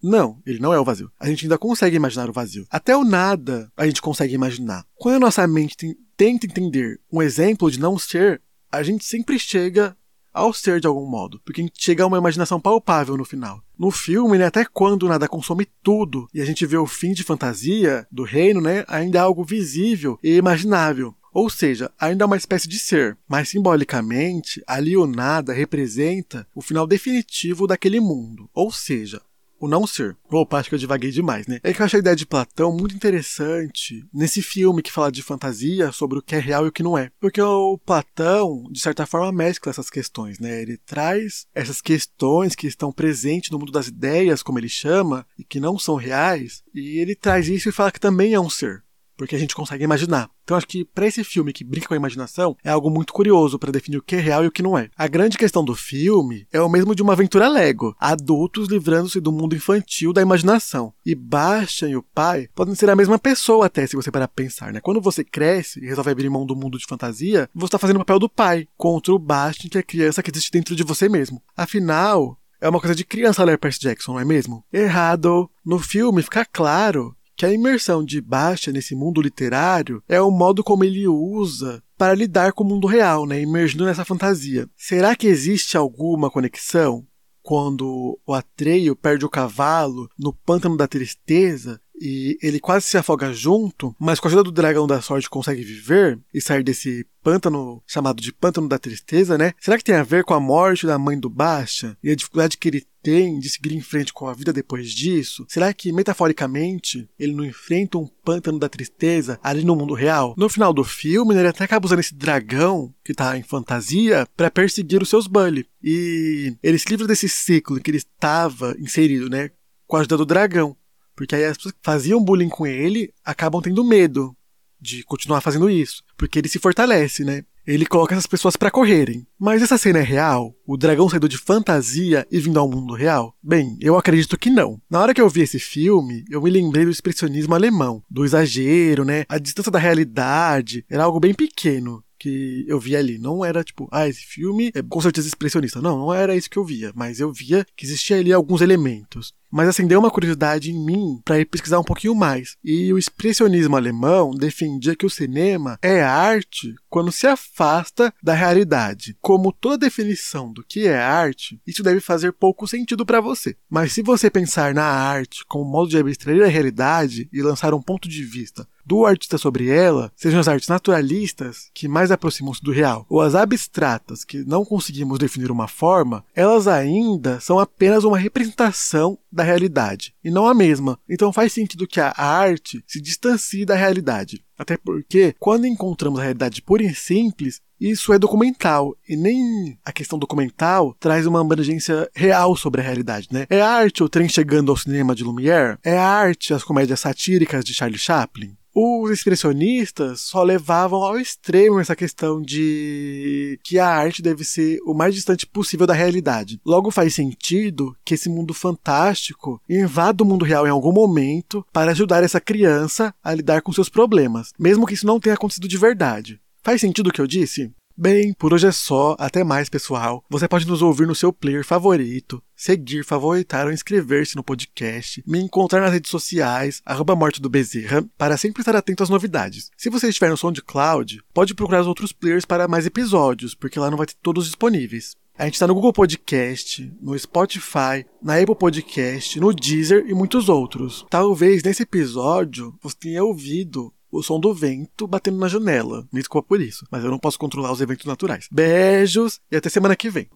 Não, 0.00 0.40
ele 0.44 0.58
não 0.58 0.72
é 0.72 0.80
o 0.80 0.84
vazio. 0.84 1.10
A 1.18 1.28
gente 1.28 1.44
ainda 1.44 1.56
consegue 1.56 1.96
imaginar 1.96 2.28
o 2.28 2.32
vazio. 2.32 2.66
Até 2.70 2.96
o 2.96 3.04
nada 3.04 3.70
a 3.76 3.86
gente 3.86 4.02
consegue 4.02 4.34
imaginar. 4.34 4.84
Quando 4.94 5.16
a 5.16 5.20
nossa 5.20 5.46
mente 5.46 5.76
tem, 5.76 5.96
tenta 6.22 6.46
entender 6.46 7.00
um 7.10 7.20
exemplo 7.20 7.68
de 7.68 7.80
não 7.80 7.98
ser, 7.98 8.40
a 8.70 8.80
gente 8.84 9.04
sempre 9.04 9.40
chega 9.40 9.96
ao 10.32 10.52
ser 10.52 10.78
de 10.78 10.86
algum 10.86 11.04
modo, 11.04 11.40
porque 11.44 11.60
a 11.60 11.64
gente 11.64 11.82
chega 11.82 12.04
a 12.04 12.06
uma 12.06 12.16
imaginação 12.16 12.60
palpável 12.60 13.16
no 13.16 13.24
final. 13.24 13.60
No 13.76 13.90
filme, 13.90 14.38
né, 14.38 14.44
até 14.44 14.64
quando 14.64 15.08
nada 15.08 15.26
consome 15.26 15.66
tudo 15.82 16.28
e 16.32 16.40
a 16.40 16.44
gente 16.44 16.64
vê 16.64 16.76
o 16.76 16.86
fim 16.86 17.12
de 17.12 17.24
fantasia 17.24 18.06
do 18.08 18.22
reino, 18.22 18.60
né, 18.60 18.84
ainda 18.86 19.18
é 19.18 19.20
algo 19.20 19.42
visível 19.42 20.16
e 20.22 20.36
imaginável. 20.36 21.12
Ou 21.34 21.50
seja, 21.50 21.90
ainda 21.98 22.22
é 22.22 22.26
uma 22.26 22.36
espécie 22.36 22.68
de 22.68 22.78
ser, 22.78 23.18
mas 23.28 23.48
simbolicamente, 23.48 24.62
ali 24.64 24.96
o 24.96 25.08
nada 25.08 25.52
representa 25.52 26.46
o 26.54 26.62
final 26.62 26.86
definitivo 26.86 27.66
daquele 27.66 27.98
mundo. 27.98 28.48
Ou 28.54 28.70
seja, 28.70 29.20
o 29.62 29.68
não 29.68 29.86
ser. 29.86 30.16
Opa, 30.28 30.58
acho 30.58 30.68
que 30.68 30.74
eu 30.74 30.78
divaguei 30.78 31.12
demais, 31.12 31.46
né? 31.46 31.60
É 31.62 31.72
que 31.72 31.80
eu 31.80 31.86
achei 31.86 31.98
a 31.98 32.00
ideia 32.00 32.16
de 32.16 32.26
Platão 32.26 32.72
muito 32.72 32.96
interessante 32.96 34.04
nesse 34.12 34.42
filme 34.42 34.82
que 34.82 34.90
fala 34.90 35.12
de 35.12 35.22
fantasia 35.22 35.92
sobre 35.92 36.18
o 36.18 36.22
que 36.22 36.34
é 36.34 36.40
real 36.40 36.66
e 36.66 36.68
o 36.68 36.72
que 36.72 36.82
não 36.82 36.98
é. 36.98 37.12
Porque 37.20 37.40
o 37.40 37.78
Platão, 37.78 38.66
de 38.72 38.80
certa 38.80 39.06
forma, 39.06 39.30
mescla 39.30 39.70
essas 39.70 39.88
questões, 39.88 40.40
né? 40.40 40.60
Ele 40.60 40.76
traz 40.78 41.46
essas 41.54 41.80
questões 41.80 42.56
que 42.56 42.66
estão 42.66 42.90
presentes 42.90 43.50
no 43.50 43.58
mundo 43.58 43.70
das 43.70 43.86
ideias, 43.86 44.42
como 44.42 44.58
ele 44.58 44.68
chama, 44.68 45.24
e 45.38 45.44
que 45.44 45.60
não 45.60 45.78
são 45.78 45.94
reais, 45.94 46.64
e 46.74 46.98
ele 46.98 47.14
traz 47.14 47.46
isso 47.46 47.68
e 47.68 47.72
fala 47.72 47.92
que 47.92 48.00
também 48.00 48.34
é 48.34 48.40
um 48.40 48.50
ser 48.50 48.82
porque 49.22 49.36
a 49.36 49.38
gente 49.38 49.54
consegue 49.54 49.84
imaginar. 49.84 50.28
Então 50.42 50.56
acho 50.56 50.66
que 50.66 50.84
para 50.84 51.06
esse 51.06 51.22
filme 51.22 51.52
que 51.52 51.62
brinca 51.62 51.86
com 51.86 51.94
a 51.94 51.96
imaginação 51.96 52.56
é 52.64 52.70
algo 52.70 52.90
muito 52.90 53.12
curioso 53.12 53.56
para 53.56 53.70
definir 53.70 53.98
o 53.98 54.02
que 54.02 54.16
é 54.16 54.20
real 54.20 54.42
e 54.42 54.48
o 54.48 54.50
que 54.50 54.62
não 54.62 54.76
é. 54.76 54.90
A 54.96 55.06
grande 55.06 55.38
questão 55.38 55.64
do 55.64 55.76
filme 55.76 56.44
é 56.52 56.60
o 56.60 56.68
mesmo 56.68 56.92
de 56.92 57.02
uma 57.02 57.12
aventura 57.12 57.48
Lego, 57.48 57.94
adultos 58.00 58.68
livrando-se 58.68 59.20
do 59.20 59.30
mundo 59.30 59.54
infantil 59.54 60.12
da 60.12 60.20
imaginação. 60.20 60.92
E 61.06 61.14
Bastian 61.14 61.90
e 61.90 61.96
o 61.96 62.02
pai 62.02 62.48
podem 62.52 62.74
ser 62.74 62.90
a 62.90 62.96
mesma 62.96 63.16
pessoa 63.16 63.66
até 63.66 63.86
se 63.86 63.94
você 63.94 64.10
parar 64.10 64.26
pensar, 64.26 64.72
né? 64.72 64.80
Quando 64.80 65.00
você 65.00 65.22
cresce 65.22 65.78
e 65.78 65.86
resolve 65.86 66.10
abrir 66.10 66.28
mão 66.28 66.44
do 66.44 66.56
mundo 66.56 66.76
de 66.76 66.86
fantasia, 66.86 67.48
você 67.54 67.66
está 67.66 67.78
fazendo 67.78 67.96
o 67.96 68.00
papel 68.00 68.18
do 68.18 68.28
pai 68.28 68.66
contra 68.76 69.14
o 69.14 69.18
Bastian 69.20 69.70
que 69.70 69.78
é 69.78 69.80
a 69.80 69.84
criança 69.84 70.22
que 70.22 70.32
existe 70.32 70.50
dentro 70.50 70.74
de 70.74 70.82
você 70.82 71.08
mesmo. 71.08 71.40
Afinal, 71.56 72.36
é 72.60 72.68
uma 72.68 72.80
coisa 72.80 72.94
de 72.94 73.04
criança 73.04 73.44
ler 73.44 73.58
Percy 73.58 73.80
Jackson, 73.80 74.14
não 74.14 74.20
é 74.20 74.24
mesmo? 74.24 74.64
Errado. 74.72 75.48
No 75.64 75.78
filme 75.78 76.22
fica 76.22 76.44
claro 76.44 77.14
que 77.42 77.46
a 77.46 77.52
imersão 77.52 78.04
de 78.04 78.20
Baixa 78.20 78.70
nesse 78.70 78.94
mundo 78.94 79.20
literário 79.20 80.00
é 80.08 80.20
o 80.20 80.30
modo 80.30 80.62
como 80.62 80.84
ele 80.84 81.08
usa 81.08 81.82
para 81.98 82.14
lidar 82.14 82.52
com 82.52 82.62
o 82.62 82.66
mundo 82.68 82.86
real, 82.86 83.26
né, 83.26 83.40
imergindo 83.40 83.84
nessa 83.84 84.04
fantasia. 84.04 84.68
Será 84.76 85.16
que 85.16 85.26
existe 85.26 85.76
alguma 85.76 86.30
conexão 86.30 87.04
quando 87.42 88.16
o 88.24 88.32
Atreio 88.32 88.94
perde 88.94 89.24
o 89.24 89.28
cavalo 89.28 90.08
no 90.16 90.32
pântano 90.32 90.76
da 90.76 90.86
tristeza 90.86 91.80
e 92.00 92.38
ele 92.40 92.60
quase 92.60 92.86
se 92.86 92.96
afoga 92.96 93.32
junto, 93.32 93.92
mas 93.98 94.20
com 94.20 94.28
a 94.28 94.30
ajuda 94.30 94.44
do 94.44 94.52
dragão 94.52 94.86
da 94.86 95.02
sorte 95.02 95.28
consegue 95.28 95.64
viver 95.64 96.20
e 96.32 96.40
sair 96.40 96.62
desse 96.62 97.04
pântano 97.24 97.82
chamado 97.88 98.22
de 98.22 98.32
pântano 98.32 98.68
da 98.68 98.78
tristeza, 98.78 99.36
né? 99.36 99.52
Será 99.58 99.76
que 99.76 99.84
tem 99.84 99.96
a 99.96 100.04
ver 100.04 100.22
com 100.22 100.34
a 100.34 100.40
morte 100.40 100.86
da 100.86 100.96
mãe 100.96 101.18
do 101.18 101.28
Bastia 101.28 101.96
e 102.04 102.10
a 102.10 102.14
dificuldade 102.14 102.56
que 102.56 102.68
ele 102.68 102.86
tem 103.02 103.38
de 103.38 103.50
seguir 103.50 103.74
em 103.74 103.80
frente 103.80 104.12
com 104.12 104.28
a 104.28 104.34
vida 104.34 104.52
depois 104.52 104.90
disso? 104.90 105.44
Será 105.48 105.72
que, 105.72 105.92
metaforicamente, 105.92 107.08
ele 107.18 107.32
não 107.32 107.44
enfrenta 107.44 107.98
um 107.98 108.06
pântano 108.06 108.58
da 108.58 108.68
tristeza 108.68 109.38
ali 109.42 109.64
no 109.64 109.76
mundo 109.76 109.94
real? 109.94 110.34
No 110.36 110.48
final 110.48 110.72
do 110.72 110.84
filme, 110.84 111.34
ele 111.34 111.48
até 111.48 111.64
acaba 111.64 111.86
usando 111.86 111.98
esse 111.98 112.14
dragão, 112.14 112.94
que 113.04 113.14
tá 113.14 113.36
em 113.36 113.42
fantasia, 113.42 114.26
para 114.36 114.50
perseguir 114.50 115.02
os 115.02 115.08
seus 115.08 115.26
Bully. 115.26 115.66
E 115.82 116.56
ele 116.62 116.78
se 116.78 116.88
livra 116.88 117.06
desse 117.06 117.28
ciclo 117.28 117.80
que 117.80 117.90
ele 117.90 117.98
estava 117.98 118.74
inserido, 118.78 119.28
né? 119.28 119.50
Com 119.86 119.96
a 119.96 120.00
ajuda 120.00 120.16
do 120.16 120.26
dragão. 120.26 120.76
Porque 121.14 121.34
aí 121.34 121.44
as 121.44 121.56
pessoas 121.56 121.72
que 121.72 121.80
faziam 121.82 122.24
bullying 122.24 122.48
com 122.48 122.66
ele 122.66 123.12
acabam 123.24 123.60
tendo 123.60 123.84
medo 123.84 124.34
de 124.80 125.02
continuar 125.04 125.40
fazendo 125.40 125.68
isso. 125.70 126.02
Porque 126.16 126.38
ele 126.38 126.48
se 126.48 126.58
fortalece, 126.58 127.24
né? 127.24 127.44
Ele 127.66 127.86
coloca 127.86 128.14
essas 128.14 128.26
pessoas 128.26 128.56
para 128.56 128.70
correrem. 128.70 129.26
Mas 129.38 129.62
essa 129.62 129.78
cena 129.78 130.00
é 130.00 130.02
real? 130.02 130.54
O 130.66 130.76
dragão 130.76 131.08
saindo 131.08 131.28
de 131.28 131.38
fantasia 131.38 132.26
e 132.30 132.40
vindo 132.40 132.58
ao 132.58 132.68
mundo 132.68 132.94
real? 132.94 133.36
Bem, 133.42 133.76
eu 133.80 133.96
acredito 133.96 134.38
que 134.38 134.50
não. 134.50 134.80
Na 134.90 135.00
hora 135.00 135.14
que 135.14 135.20
eu 135.20 135.28
vi 135.28 135.42
esse 135.42 135.58
filme, 135.58 136.24
eu 136.30 136.42
me 136.42 136.50
lembrei 136.50 136.84
do 136.84 136.90
expressionismo 136.90 137.54
alemão, 137.54 138.02
do 138.10 138.24
exagero, 138.24 139.04
né? 139.04 139.24
A 139.28 139.38
distância 139.38 139.70
da 139.70 139.78
realidade 139.78 140.84
era 140.90 141.04
algo 141.04 141.20
bem 141.20 141.34
pequeno 141.34 142.02
que 142.22 142.64
eu 142.68 142.78
via 142.78 143.00
ali. 143.00 143.18
Não 143.18 143.44
era 143.44 143.64
tipo, 143.64 143.88
ah, 143.90 144.08
esse 144.08 144.24
filme 144.24 144.70
é 144.74 144.80
com 144.80 145.00
certeza 145.00 145.26
expressionista. 145.26 145.82
Não, 145.82 145.98
não 145.98 146.14
era 146.14 146.36
isso 146.36 146.48
que 146.48 146.56
eu 146.56 146.64
via. 146.64 146.92
Mas 146.94 147.18
eu 147.18 147.32
via 147.32 147.66
que 147.76 147.84
existia 147.84 148.18
ali 148.18 148.32
alguns 148.32 148.60
elementos 148.60 149.34
mas 149.52 149.68
acendeu 149.68 150.00
uma 150.00 150.10
curiosidade 150.10 150.70
em 150.70 150.82
mim 150.82 151.20
para 151.22 151.38
ir 151.38 151.44
pesquisar 151.44 151.78
um 151.78 151.84
pouquinho 151.84 152.14
mais. 152.14 152.56
E 152.64 152.90
o 152.90 152.96
expressionismo 152.96 153.76
alemão 153.76 154.30
defendia 154.30 154.96
que 154.96 155.04
o 155.04 155.10
cinema 155.10 155.78
é 155.82 156.02
arte 156.02 156.74
quando 156.88 157.12
se 157.12 157.26
afasta 157.26 158.14
da 158.22 158.32
realidade. 158.32 159.14
Como 159.20 159.52
toda 159.52 159.76
definição 159.76 160.50
do 160.50 160.64
que 160.64 160.88
é 160.88 160.96
arte, 160.96 161.60
isso 161.66 161.82
deve 161.82 162.00
fazer 162.00 162.32
pouco 162.32 162.66
sentido 162.66 163.04
para 163.04 163.20
você. 163.20 163.54
Mas 163.68 163.92
se 163.92 164.02
você 164.02 164.30
pensar 164.30 164.72
na 164.72 164.86
arte 164.86 165.44
como 165.46 165.70
modo 165.70 165.90
de 165.90 165.98
abstrair 165.98 166.42
a 166.42 166.48
realidade 166.48 167.28
e 167.30 167.42
lançar 167.42 167.74
um 167.74 167.82
ponto 167.82 168.08
de 168.08 168.24
vista 168.24 168.66
do 168.84 169.06
artista 169.06 169.38
sobre 169.38 169.68
ela, 169.68 170.12
sejam 170.16 170.40
as 170.40 170.48
artes 170.48 170.68
naturalistas, 170.68 171.70
que 171.72 171.88
mais 171.88 172.10
aproximam-se 172.10 172.62
do 172.62 172.72
real, 172.72 173.06
ou 173.08 173.20
as 173.20 173.34
abstratas, 173.34 174.24
que 174.24 174.44
não 174.44 174.64
conseguimos 174.64 175.18
definir 175.18 175.50
uma 175.50 175.68
forma, 175.68 176.24
elas 176.34 176.66
ainda 176.66 177.40
são 177.40 177.58
apenas 177.58 178.04
uma 178.04 178.18
representação 178.18 179.18
da 179.30 179.42
realidade, 179.42 180.14
e 180.22 180.30
não 180.30 180.46
a 180.46 180.54
mesma. 180.54 180.98
Então 181.08 181.32
faz 181.32 181.52
sentido 181.52 181.86
que 181.86 182.00
a 182.00 182.12
arte 182.16 182.82
se 182.86 183.00
distancie 183.00 183.64
da 183.64 183.74
realidade. 183.74 184.44
Até 184.58 184.76
porque, 184.76 185.34
quando 185.40 185.66
encontramos 185.66 186.20
a 186.20 186.22
realidade 186.22 186.62
pura 186.62 186.84
e 186.84 186.94
simples, 186.94 187.60
isso 187.80 188.12
é 188.12 188.18
documental. 188.18 188.96
E 189.08 189.16
nem 189.16 189.76
a 189.84 189.90
questão 189.90 190.16
documental 190.16 190.94
traz 191.00 191.26
uma 191.26 191.40
abrangência 191.40 192.08
real 192.14 192.56
sobre 192.56 192.80
a 192.80 192.84
realidade, 192.84 193.28
né? 193.32 193.44
É 193.50 193.60
arte 193.60 194.04
o 194.04 194.08
trem 194.08 194.28
chegando 194.28 194.70
ao 194.70 194.76
cinema 194.76 195.16
de 195.16 195.24
Lumière? 195.24 195.78
É 195.82 195.98
arte 195.98 196.54
as 196.54 196.62
comédias 196.62 197.00
satíricas 197.00 197.64
de 197.64 197.74
Charlie 197.74 197.98
Chaplin? 197.98 198.56
Os 198.74 199.10
expressionistas 199.10 200.22
só 200.22 200.42
levavam 200.42 201.02
ao 201.02 201.18
extremo 201.18 201.78
essa 201.78 201.94
questão 201.94 202.40
de 202.40 203.58
que 203.62 203.78
a 203.78 203.86
arte 203.86 204.22
deve 204.22 204.44
ser 204.44 204.80
o 204.86 204.94
mais 204.94 205.14
distante 205.14 205.46
possível 205.46 205.86
da 205.86 205.92
realidade. 205.92 206.58
Logo 206.64 206.90
faz 206.90 207.14
sentido 207.14 207.94
que 208.04 208.14
esse 208.14 208.30
mundo 208.30 208.54
fantástico 208.54 209.60
invada 209.68 210.24
o 210.24 210.26
mundo 210.26 210.44
real 210.44 210.66
em 210.66 210.70
algum 210.70 210.92
momento 210.92 211.64
para 211.72 211.90
ajudar 211.90 212.24
essa 212.24 212.40
criança 212.40 213.14
a 213.22 213.34
lidar 213.34 213.60
com 213.60 213.72
seus 213.72 213.90
problemas, 213.90 214.52
mesmo 214.58 214.86
que 214.86 214.94
isso 214.94 215.06
não 215.06 215.20
tenha 215.20 215.34
acontecido 215.34 215.68
de 215.68 215.76
verdade. 215.76 216.40
Faz 216.62 216.80
sentido 216.80 217.08
o 217.08 217.12
que 217.12 217.20
eu 217.20 217.26
disse? 217.26 217.70
Bem, 217.96 218.32
por 218.32 218.54
hoje 218.54 218.66
é 218.66 218.72
só. 218.72 219.14
Até 219.18 219.44
mais, 219.44 219.68
pessoal. 219.68 220.24
Você 220.30 220.48
pode 220.48 220.66
nos 220.66 220.80
ouvir 220.80 221.06
no 221.06 221.14
seu 221.14 221.32
player 221.32 221.64
favorito, 221.64 222.42
seguir, 222.56 223.04
favoritar 223.04 223.66
ou 223.66 223.72
inscrever-se 223.72 224.34
no 224.34 224.42
podcast, 224.42 225.22
me 225.26 225.38
encontrar 225.38 225.80
nas 225.80 225.92
redes 225.92 226.10
sociais, 226.10 226.80
arroba 226.86 227.14
morte 227.14 227.40
do 227.40 227.50
Bezerra, 227.50 228.04
para 228.16 228.36
sempre 228.36 228.62
estar 228.62 228.74
atento 228.74 229.02
às 229.02 229.10
novidades. 229.10 229.70
Se 229.76 229.90
você 229.90 230.08
estiver 230.08 230.30
no 230.30 230.36
SoundCloud, 230.36 231.22
pode 231.34 231.54
procurar 231.54 231.82
os 231.82 231.86
outros 231.86 232.12
players 232.12 232.44
para 232.44 232.66
mais 232.66 232.86
episódios, 232.86 233.54
porque 233.54 233.78
lá 233.78 233.90
não 233.90 233.98
vai 233.98 234.06
ter 234.06 234.16
todos 234.22 234.46
disponíveis. 234.46 235.14
A 235.36 235.44
gente 235.44 235.54
está 235.54 235.66
no 235.66 235.74
Google 235.74 235.92
Podcast, 235.92 236.92
no 237.00 237.18
Spotify, 237.18 238.06
na 238.22 238.38
Apple 238.38 238.54
Podcast, 238.54 239.40
no 239.40 239.52
Deezer 239.52 240.04
e 240.06 240.14
muitos 240.14 240.48
outros. 240.48 241.06
Talvez 241.10 241.62
nesse 241.62 241.82
episódio 241.82 242.74
você 242.82 242.96
tenha 242.98 243.24
ouvido 243.24 243.92
o 244.12 244.22
som 244.22 244.38
do 244.38 244.52
vento 244.52 245.06
batendo 245.06 245.38
na 245.38 245.48
janela. 245.48 246.06
Me 246.12 246.20
desculpa 246.20 246.46
por 246.46 246.60
isso, 246.60 246.86
mas 246.90 247.02
eu 247.02 247.10
não 247.10 247.18
posso 247.18 247.38
controlar 247.38 247.72
os 247.72 247.80
eventos 247.80 248.04
naturais. 248.04 248.46
Beijos 248.52 249.40
e 249.50 249.56
até 249.56 249.70
semana 249.70 249.96
que 249.96 250.10
vem. 250.10 250.28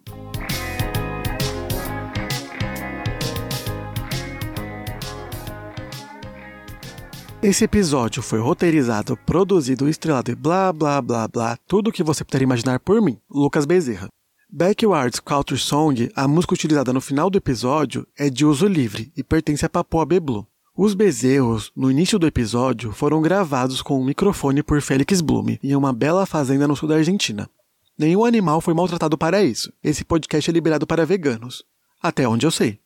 Esse 7.42 7.64
episódio 7.64 8.22
foi 8.22 8.40
roteirizado, 8.40 9.16
produzido, 9.18 9.88
estrelado 9.88 10.32
e 10.32 10.34
blá 10.34 10.72
blá 10.72 11.00
blá 11.00 11.28
blá, 11.28 11.56
tudo 11.68 11.90
o 11.90 11.92
que 11.92 12.02
você 12.02 12.24
puder 12.24 12.42
imaginar 12.42 12.80
por 12.80 13.00
mim, 13.00 13.18
Lucas 13.30 13.66
Bezerra. 13.66 14.08
Backwards 14.50 15.20
Culture 15.20 15.60
Song, 15.60 16.10
a 16.16 16.26
música 16.26 16.54
utilizada 16.54 16.92
no 16.92 17.00
final 17.00 17.28
do 17.28 17.36
episódio, 17.36 18.06
é 18.18 18.30
de 18.30 18.46
uso 18.46 18.66
livre 18.66 19.12
e 19.16 19.22
pertence 19.22 19.66
a 19.66 19.68
Papua 19.68 20.06
Beblu. 20.06 20.46
Os 20.78 20.92
bezerros, 20.92 21.72
no 21.74 21.90
início 21.90 22.18
do 22.18 22.26
episódio, 22.26 22.92
foram 22.92 23.22
gravados 23.22 23.80
com 23.80 23.98
um 23.98 24.04
microfone 24.04 24.62
por 24.62 24.82
Félix 24.82 25.22
Blume 25.22 25.58
em 25.62 25.74
uma 25.74 25.90
bela 25.90 26.26
fazenda 26.26 26.68
no 26.68 26.76
sul 26.76 26.86
da 26.86 26.96
Argentina. 26.96 27.48
Nenhum 27.96 28.26
animal 28.26 28.60
foi 28.60 28.74
maltratado 28.74 29.16
para 29.16 29.42
isso. 29.42 29.72
Esse 29.82 30.04
podcast 30.04 30.50
é 30.50 30.52
liberado 30.52 30.86
para 30.86 31.06
veganos. 31.06 31.64
Até 32.02 32.28
onde 32.28 32.44
eu 32.44 32.50
sei. 32.50 32.78